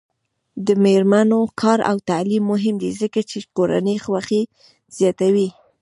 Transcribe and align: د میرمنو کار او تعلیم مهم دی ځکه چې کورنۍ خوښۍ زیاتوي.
د 0.65 0.67
میرمنو 0.83 1.39
کار 1.61 1.79
او 1.91 1.97
تعلیم 2.09 2.43
مهم 2.51 2.75
دی 2.83 2.91
ځکه 3.01 3.19
چې 3.29 3.37
کورنۍ 3.55 3.97
خوښۍ 4.05 4.43
زیاتوي. 4.97 5.49